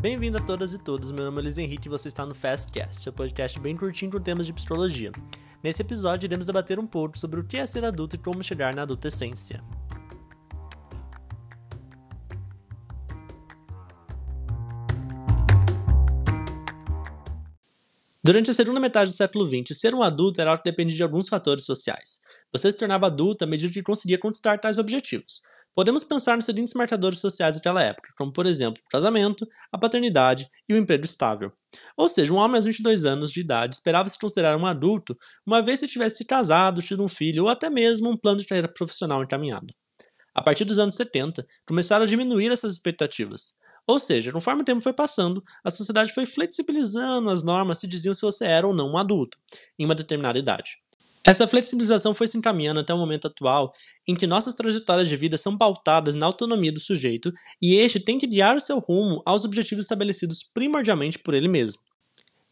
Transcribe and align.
Bem-vindo 0.00 0.38
a 0.38 0.40
todas 0.40 0.72
e 0.72 0.78
todos, 0.78 1.10
meu 1.10 1.24
nome 1.24 1.40
é 1.40 1.42
Luiz 1.42 1.58
Henrique 1.58 1.88
e 1.88 1.90
você 1.90 2.06
está 2.06 2.24
no 2.24 2.32
Fastcast, 2.32 3.02
seu 3.02 3.12
podcast 3.12 3.58
bem 3.58 3.76
curtinho 3.76 4.12
com 4.12 4.20
temas 4.20 4.46
de 4.46 4.52
psicologia. 4.52 5.10
Nesse 5.60 5.82
episódio, 5.82 6.28
iremos 6.28 6.46
debater 6.46 6.78
um 6.78 6.86
pouco 6.86 7.18
sobre 7.18 7.40
o 7.40 7.44
que 7.44 7.56
é 7.56 7.66
ser 7.66 7.84
adulto 7.84 8.14
e 8.14 8.18
como 8.20 8.44
chegar 8.44 8.72
na 8.76 8.82
adolescência. 8.82 9.60
Durante 18.22 18.52
a 18.52 18.54
segunda 18.54 18.78
metade 18.78 19.10
do 19.10 19.16
século 19.16 19.48
XX, 19.48 19.76
ser 19.76 19.96
um 19.96 20.04
adulto 20.04 20.40
era 20.40 20.50
algo 20.50 20.62
que 20.62 20.70
dependia 20.70 20.98
de 20.98 21.02
alguns 21.02 21.28
fatores 21.28 21.64
sociais. 21.64 22.20
Você 22.52 22.70
se 22.70 22.78
tornava 22.78 23.08
adulto 23.08 23.42
à 23.42 23.48
medida 23.48 23.72
que 23.72 23.82
conseguia 23.82 24.16
conquistar 24.16 24.58
tais 24.58 24.78
objetivos. 24.78 25.42
Podemos 25.78 26.02
pensar 26.02 26.34
nos 26.34 26.44
seguintes 26.44 26.74
marcadores 26.74 27.20
sociais 27.20 27.54
daquela 27.54 27.80
época, 27.80 28.12
como 28.18 28.32
por 28.32 28.46
exemplo 28.46 28.82
o 28.84 28.88
casamento, 28.88 29.46
a 29.70 29.78
paternidade 29.78 30.50
e 30.68 30.74
o 30.74 30.76
emprego 30.76 31.04
estável. 31.04 31.52
Ou 31.96 32.08
seja, 32.08 32.34
um 32.34 32.36
homem 32.36 32.56
aos 32.56 32.66
22 32.66 33.04
anos 33.04 33.30
de 33.30 33.38
idade 33.38 33.76
esperava 33.76 34.08
se 34.08 34.18
considerar 34.18 34.56
um 34.56 34.66
adulto 34.66 35.16
uma 35.46 35.62
vez 35.62 35.78
se 35.78 35.86
tivesse 35.86 36.16
se 36.16 36.24
casado, 36.24 36.82
tido 36.82 37.04
um 37.04 37.08
filho 37.08 37.44
ou 37.44 37.48
até 37.48 37.70
mesmo 37.70 38.10
um 38.10 38.16
plano 38.16 38.40
de 38.40 38.46
carreira 38.48 38.66
profissional 38.66 39.22
encaminhado. 39.22 39.72
A 40.34 40.42
partir 40.42 40.64
dos 40.64 40.80
anos 40.80 40.96
70, 40.96 41.46
começaram 41.64 42.02
a 42.02 42.08
diminuir 42.08 42.50
essas 42.50 42.72
expectativas. 42.72 43.54
Ou 43.86 44.00
seja, 44.00 44.32
conforme 44.32 44.62
o 44.62 44.64
tempo 44.64 44.82
foi 44.82 44.92
passando, 44.92 45.44
a 45.62 45.70
sociedade 45.70 46.12
foi 46.12 46.26
flexibilizando 46.26 47.30
as 47.30 47.44
normas 47.44 47.80
que 47.80 47.86
diziam 47.86 48.14
se 48.14 48.22
você 48.22 48.46
era 48.46 48.66
ou 48.66 48.74
não 48.74 48.94
um 48.94 48.98
adulto, 48.98 49.38
em 49.78 49.84
uma 49.84 49.94
determinada 49.94 50.40
idade. 50.40 50.72
Essa 51.28 51.46
flexibilização 51.46 52.14
foi 52.14 52.26
se 52.26 52.38
encaminhando 52.38 52.80
até 52.80 52.94
o 52.94 52.96
momento 52.96 53.26
atual, 53.26 53.74
em 54.06 54.14
que 54.14 54.26
nossas 54.26 54.54
trajetórias 54.54 55.10
de 55.10 55.14
vida 55.14 55.36
são 55.36 55.58
pautadas 55.58 56.14
na 56.14 56.24
autonomia 56.24 56.72
do 56.72 56.80
sujeito 56.80 57.30
e 57.60 57.74
este 57.74 58.00
tem 58.00 58.16
que 58.16 58.26
guiar 58.26 58.56
o 58.56 58.60
seu 58.62 58.78
rumo 58.78 59.20
aos 59.26 59.44
objetivos 59.44 59.84
estabelecidos 59.84 60.42
primordialmente 60.42 61.18
por 61.18 61.34
ele 61.34 61.46
mesmo. 61.46 61.82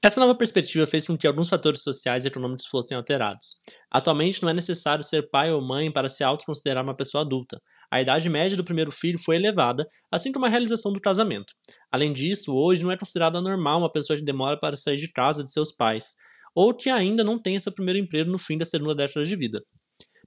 Essa 0.00 0.20
nova 0.20 0.36
perspectiva 0.36 0.86
fez 0.86 1.04
com 1.04 1.18
que 1.18 1.26
alguns 1.26 1.48
fatores 1.48 1.82
sociais 1.82 2.24
e 2.24 2.28
econômicos 2.28 2.64
fossem 2.66 2.96
alterados. 2.96 3.56
Atualmente, 3.90 4.40
não 4.40 4.50
é 4.50 4.54
necessário 4.54 5.02
ser 5.02 5.28
pai 5.28 5.50
ou 5.50 5.60
mãe 5.60 5.90
para 5.90 6.08
se 6.08 6.22
autoconsiderar 6.22 6.84
uma 6.84 6.94
pessoa 6.94 7.22
adulta. 7.22 7.60
A 7.90 8.00
idade 8.00 8.30
média 8.30 8.56
do 8.56 8.62
primeiro 8.62 8.92
filho 8.92 9.18
foi 9.18 9.34
elevada, 9.34 9.84
assim 10.12 10.30
como 10.30 10.46
a 10.46 10.48
realização 10.48 10.92
do 10.92 11.00
casamento. 11.00 11.54
Além 11.90 12.12
disso, 12.12 12.54
hoje 12.54 12.84
não 12.84 12.92
é 12.92 12.96
considerado 12.96 13.36
anormal 13.36 13.80
uma 13.80 13.90
pessoa 13.90 14.16
que 14.16 14.24
demora 14.24 14.56
para 14.56 14.76
sair 14.76 14.96
de 14.96 15.10
casa 15.10 15.42
de 15.42 15.50
seus 15.50 15.72
pais, 15.72 16.14
ou 16.54 16.74
que 16.74 16.90
ainda 16.90 17.24
não 17.24 17.38
tem 17.38 17.58
seu 17.58 17.72
primeiro 17.72 17.98
emprego 17.98 18.30
no 18.30 18.38
fim 18.38 18.56
da 18.56 18.64
segunda 18.64 18.94
década 18.94 19.24
de 19.24 19.36
vida. 19.36 19.62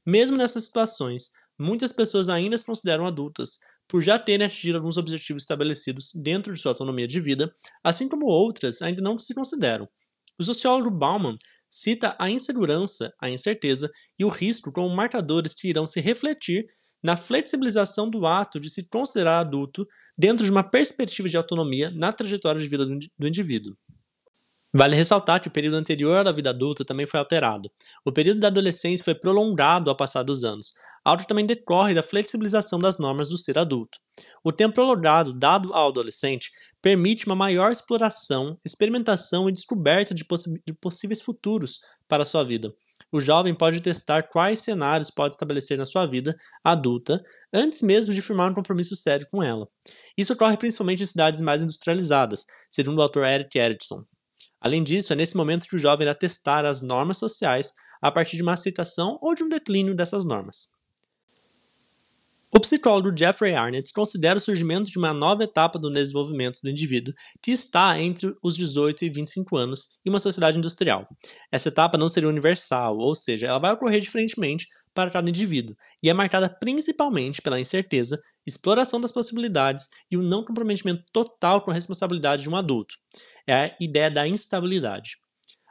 Mesmo 0.06 0.38
nessas 0.38 0.66
situações, 0.66 1.32
muitas 1.60 1.92
pessoas 1.92 2.30
ainda 2.30 2.58
se 2.58 2.66
consideram 2.66 3.06
adultas, 3.06 3.58
por 3.88 4.02
já 4.02 4.18
terem 4.18 4.46
atingido 4.46 4.78
alguns 4.78 4.98
objetivos 4.98 5.44
estabelecidos 5.44 6.12
dentro 6.16 6.54
de 6.54 6.60
sua 6.60 6.72
autonomia 6.72 7.08
de 7.08 7.20
vida, 7.20 7.54
assim 7.84 8.08
como 8.08 8.26
outras 8.26 8.82
ainda 8.82 9.02
não 9.02 9.18
se 9.20 9.34
consideram. 9.34 9.88
O 10.40 10.44
sociólogo 10.44 10.90
Bauman 10.90 11.38
cita 11.70 12.16
a 12.20 12.30
insegurança, 12.30 13.12
a 13.22 13.30
incerteza 13.30 13.90
e 14.18 14.24
o 14.24 14.30
risco 14.30 14.72
como 14.72 14.96
marcadores 14.96 15.54
que 15.54 15.68
irão 15.68 15.86
se 15.86 16.00
refletir 16.00 16.66
na 17.04 17.18
flexibilização 17.18 18.10
do 18.10 18.26
ato 18.26 18.60
de 18.60 18.70
se 18.70 18.88
considerar 18.90 19.40
adulto 19.40 19.86
dentro 20.18 20.46
de 20.46 20.52
uma 20.52 20.64
perspectiva 20.64 21.28
de 21.28 21.36
autonomia 21.36 21.90
na 21.92 22.14
trajetória 22.14 22.62
de 22.62 22.68
vida 22.68 22.86
do 22.86 23.28
indivíduo. 23.28 23.76
Vale 24.76 24.96
ressaltar 24.96 25.40
que 25.40 25.48
o 25.48 25.52
período 25.52 25.76
anterior 25.76 26.28
à 26.28 26.32
vida 26.32 26.50
adulta 26.50 26.84
também 26.84 27.06
foi 27.06 27.20
alterado. 27.20 27.70
O 28.04 28.12
período 28.12 28.40
da 28.40 28.48
adolescência 28.48 29.04
foi 29.04 29.14
prolongado 29.14 29.90
ao 29.90 29.96
passar 29.96 30.24
dos 30.24 30.44
anos, 30.44 30.74
algo 31.06 31.28
também 31.28 31.46
decorre 31.46 31.94
da 31.94 32.02
flexibilização 32.02 32.80
das 32.80 32.98
normas 32.98 33.30
do 33.30 33.38
ser 33.38 33.60
adulto. 33.60 34.00
O 34.44 34.52
tempo 34.52 34.74
prolongado 34.74 35.32
dado 35.32 35.72
ao 35.74 35.90
adolescente 35.90 36.50
permite 36.82 37.28
uma 37.28 37.36
maior 37.36 37.72
exploração, 37.72 38.58
experimentação 38.66 39.48
e 39.48 39.52
descoberta 39.52 40.14
de, 40.14 40.26
de 40.66 40.74
possíveis 40.74 41.22
futuros 41.22 41.80
para 42.08 42.24
a 42.24 42.26
sua 42.26 42.44
vida. 42.44 42.74
O 43.12 43.22
jovem 43.22 43.54
pode 43.54 43.80
testar 43.80 44.24
quais 44.24 44.62
cenários 44.62 45.12
pode 45.12 45.36
estabelecer 45.36 45.78
na 45.78 45.86
sua 45.86 46.08
vida 46.08 46.36
adulta 46.64 47.24
antes 47.54 47.84
mesmo 47.84 48.12
de 48.12 48.24
firmar 48.24 48.50
um 48.52 48.56
compromisso 48.56 48.96
sério 48.96 49.28
com 49.30 49.44
ela. 49.44 49.68
Isso 50.18 50.34
ocorre 50.34 50.58
principalmente 50.58 51.04
em 51.04 51.06
cidades 51.06 51.42
mais 51.42 51.62
industrializadas, 51.62 52.48
segundo 52.72 52.98
o 52.98 53.02
autor 53.04 53.26
Eric 53.28 53.56
Erickson. 53.58 54.04
Além 54.64 54.82
disso, 54.82 55.12
é 55.12 55.16
nesse 55.18 55.36
momento 55.36 55.68
que 55.68 55.76
o 55.76 55.80
jovem 55.80 56.06
irá 56.06 56.16
testar 56.16 56.66
as 56.66 56.82
normas 56.82 57.18
sociais 57.18 57.74
a 58.02 58.10
partir 58.10 58.38
de 58.38 58.44
uma 58.44 58.54
aceitação 58.54 59.20
ou 59.22 59.36
de 59.36 59.44
um 59.44 59.50
declínio 59.50 59.94
dessas 59.94 60.24
normas. 60.24 60.70
O 62.56 62.60
psicólogo 62.60 63.18
Jeffrey 63.18 63.56
Arnett 63.56 63.92
considera 63.92 64.38
o 64.38 64.42
surgimento 64.42 64.90
de 64.90 64.98
uma 64.98 65.12
nova 65.12 65.44
etapa 65.44 65.78
do 65.78 65.92
desenvolvimento 65.92 66.60
do 66.62 66.70
indivíduo 66.70 67.14
que 67.42 67.52
está 67.52 68.00
entre 68.00 68.34
os 68.42 68.56
18 68.56 69.04
e 69.04 69.10
25 69.10 69.58
anos 69.58 69.88
em 70.06 70.10
uma 70.10 70.20
sociedade 70.20 70.60
industrial. 70.60 71.08
Essa 71.52 71.70
etapa 71.70 71.98
não 71.98 72.08
seria 72.08 72.30
universal, 72.30 72.98
ou 72.98 73.16
seja, 73.16 73.48
ela 73.48 73.60
vai 73.60 73.74
ocorrer 73.74 74.00
diferentemente 74.00 74.68
para 74.94 75.10
cada 75.10 75.30
indivíduo 75.30 75.76
e 76.02 76.10
é 76.10 76.14
marcada 76.14 76.50
principalmente 76.50 77.42
pela 77.42 77.60
incerteza, 77.60 78.20
exploração 78.46 79.00
das 79.00 79.12
possibilidades 79.12 79.88
e 80.12 80.18
o 80.18 80.22
não 80.22 80.44
comprometimento 80.44 81.04
total 81.12 81.62
com 81.62 81.72
a 81.72 81.74
responsabilidade 81.74 82.44
de 82.44 82.50
um 82.50 82.56
adulto. 82.56 82.96
É 83.48 83.54
a 83.54 83.76
ideia 83.80 84.12
da 84.12 84.28
instabilidade. 84.28 85.18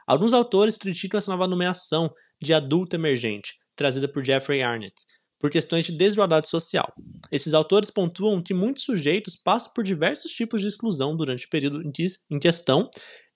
Alguns 0.05 0.33
autores 0.33 0.77
criticam 0.77 1.17
essa 1.17 1.31
nova 1.31 1.47
nomeação 1.47 2.11
de 2.41 2.53
adulto 2.53 2.95
emergente, 2.95 3.53
trazida 3.75 4.07
por 4.07 4.25
Jeffrey 4.25 4.61
Arnett, 4.61 4.95
por 5.39 5.49
questões 5.49 5.85
de 5.85 5.93
desigualdade 5.93 6.49
social. 6.49 6.93
Esses 7.31 7.53
autores 7.53 7.89
pontuam 7.89 8.41
que 8.41 8.53
muitos 8.53 8.83
sujeitos 8.83 9.35
passam 9.35 9.71
por 9.73 9.83
diversos 9.83 10.31
tipos 10.31 10.61
de 10.61 10.67
exclusão 10.67 11.15
durante 11.15 11.45
o 11.45 11.49
período 11.49 11.81
em 12.29 12.39
questão 12.39 12.89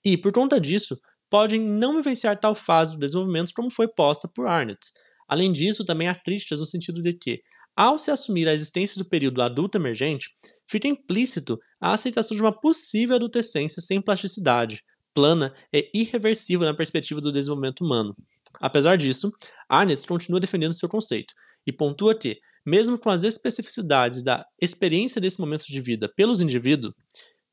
e, 0.04 0.16
por 0.16 0.32
conta 0.32 0.60
disso, 0.60 0.98
podem 1.30 1.60
não 1.60 1.96
vivenciar 1.96 2.38
tal 2.38 2.54
fase 2.54 2.94
do 2.94 3.00
desenvolvimento 3.00 3.52
como 3.54 3.70
foi 3.70 3.88
posta 3.88 4.28
por 4.28 4.46
Arnett, 4.46 4.80
Além 5.28 5.52
disso, 5.52 5.84
também 5.84 6.08
há 6.08 6.14
críticas 6.14 6.58
no 6.58 6.66
sentido 6.66 7.02
de 7.02 7.12
que, 7.12 7.42
ao 7.76 7.98
se 7.98 8.10
assumir 8.10 8.48
a 8.48 8.54
existência 8.54 8.98
do 8.98 9.08
período 9.08 9.42
adulto 9.42 9.78
emergente, 9.78 10.30
fica 10.66 10.88
implícito 10.88 11.58
a 11.80 11.92
aceitação 11.92 12.36
de 12.36 12.42
uma 12.42 12.58
possível 12.58 13.16
adolescência 13.16 13.80
sem 13.80 14.00
plasticidade, 14.00 14.82
plana 15.14 15.54
e 15.72 15.90
irreversível 15.94 16.66
na 16.66 16.74
perspectiva 16.74 17.20
do 17.20 17.30
desenvolvimento 17.30 17.84
humano. 17.84 18.16
Apesar 18.60 18.96
disso, 18.96 19.30
Arnett 19.68 20.06
continua 20.06 20.40
defendendo 20.40 20.72
seu 20.72 20.88
conceito 20.88 21.34
e 21.66 21.72
pontua 21.72 22.14
que, 22.14 22.40
mesmo 22.66 22.98
com 22.98 23.10
as 23.10 23.22
especificidades 23.22 24.22
da 24.22 24.44
experiência 24.60 25.20
desse 25.20 25.40
momento 25.40 25.64
de 25.66 25.80
vida 25.80 26.10
pelos, 26.16 26.40
indivíduo, 26.40 26.92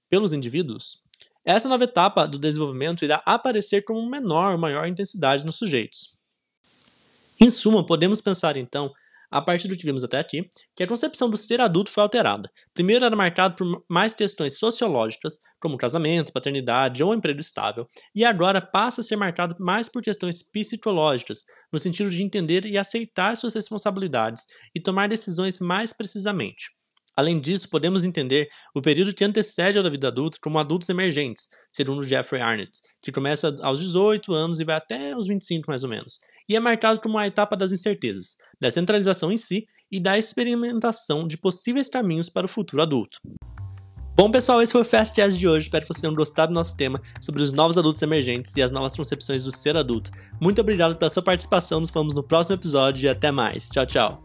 pelos 0.09 0.33
indivíduos, 0.33 1.03
essa 1.45 1.69
nova 1.69 1.83
etapa 1.83 2.27
do 2.27 2.39
desenvolvimento 2.39 3.05
irá 3.05 3.21
aparecer 3.25 3.83
com 3.83 4.09
menor 4.09 4.53
ou 4.53 4.57
maior 4.57 4.87
intensidade 4.87 5.45
nos 5.45 5.57
sujeitos. 5.57 6.14
Em 7.45 7.51
suma, 7.51 7.85
podemos 7.85 8.21
pensar 8.21 8.57
então, 8.57 8.91
a 9.29 9.39
partir 9.39 9.67
do 9.67 9.77
que 9.77 9.85
vimos 9.85 10.03
até 10.03 10.17
aqui, 10.17 10.49
que 10.75 10.81
a 10.81 10.87
concepção 10.87 11.29
do 11.29 11.37
ser 11.37 11.61
adulto 11.61 11.91
foi 11.91 12.01
alterada. 12.01 12.49
Primeiro 12.73 13.05
era 13.05 13.15
marcado 13.15 13.53
por 13.53 13.85
mais 13.87 14.15
questões 14.15 14.57
sociológicas, 14.57 15.37
como 15.59 15.77
casamento, 15.77 16.33
paternidade 16.33 17.03
ou 17.03 17.13
emprego 17.13 17.39
estável, 17.39 17.85
e 18.15 18.25
agora 18.25 18.59
passa 18.59 19.01
a 19.01 19.03
ser 19.03 19.15
marcado 19.15 19.55
mais 19.59 19.87
por 19.87 20.01
questões 20.01 20.41
psicológicas, 20.41 21.45
no 21.71 21.77
sentido 21.77 22.09
de 22.09 22.23
entender 22.23 22.65
e 22.65 22.79
aceitar 22.79 23.37
suas 23.37 23.53
responsabilidades 23.53 24.47
e 24.73 24.79
tomar 24.79 25.07
decisões 25.07 25.59
mais 25.59 25.93
precisamente. 25.93 26.71
Além 27.15 27.39
disso, 27.39 27.69
podemos 27.69 28.03
entender 28.03 28.49
o 28.75 28.81
período 28.81 29.13
que 29.13 29.23
antecede 29.23 29.77
a 29.77 29.83
da 29.83 29.89
vida 29.89 30.07
adulta 30.07 30.39
como 30.41 30.57
adultos 30.57 30.89
emergentes, 30.89 31.47
segundo 31.71 32.01
Jeffrey 32.01 32.41
Arnett, 32.41 32.71
que 33.03 33.11
começa 33.11 33.55
aos 33.61 33.81
18 33.81 34.33
anos 34.33 34.59
e 34.59 34.65
vai 34.65 34.75
até 34.75 35.15
os 35.15 35.27
25 35.27 35.69
mais 35.69 35.83
ou 35.83 35.89
menos, 35.89 36.19
e 36.47 36.55
é 36.55 36.59
marcado 36.59 36.99
como 37.01 37.15
uma 37.15 37.27
etapa 37.27 37.55
das 37.55 37.71
incertezas, 37.71 38.37
da 38.59 38.69
centralização 38.71 39.31
em 39.31 39.37
si 39.37 39.67
e 39.91 39.99
da 39.99 40.17
experimentação 40.17 41.27
de 41.27 41.37
possíveis 41.37 41.89
caminhos 41.89 42.29
para 42.29 42.45
o 42.45 42.49
futuro 42.49 42.81
adulto. 42.81 43.19
Bom, 44.15 44.31
pessoal, 44.31 44.61
esse 44.61 44.71
foi 44.71 44.81
o 44.81 44.85
Fast 44.85 45.13
Jazz 45.15 45.37
de 45.37 45.45
hoje. 45.45 45.67
Espero 45.67 45.83
que 45.83 45.93
vocês 45.93 46.01
tenham 46.01 46.15
gostado 46.15 46.53
do 46.53 46.55
nosso 46.55 46.77
tema 46.77 47.01
sobre 47.19 47.41
os 47.41 47.51
novos 47.51 47.77
adultos 47.77 48.01
emergentes 48.01 48.55
e 48.55 48.61
as 48.61 48.71
novas 48.71 48.95
concepções 48.95 49.43
do 49.43 49.51
ser 49.51 49.75
adulto. 49.75 50.09
Muito 50.39 50.61
obrigado 50.61 50.95
pela 50.95 51.09
sua 51.09 51.21
participação. 51.21 51.81
Nos 51.81 51.91
vemos 51.91 52.15
no 52.15 52.23
próximo 52.23 52.55
episódio 52.55 53.05
e 53.05 53.09
até 53.09 53.29
mais. 53.29 53.67
Tchau, 53.69 53.85
tchau. 53.85 54.24